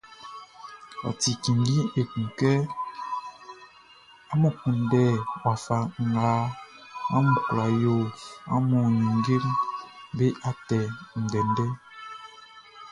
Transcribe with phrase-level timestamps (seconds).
[1.07, 2.51] Ɔ ti cinnjin ekun kɛ
[4.31, 5.01] amun kunndɛ
[5.43, 5.77] wafa
[6.09, 6.27] nga
[7.15, 7.95] amun kwla yo
[8.53, 9.47] amun ninngeʼm
[10.17, 10.79] be atɛ
[11.23, 11.73] ndɛndɛʼn.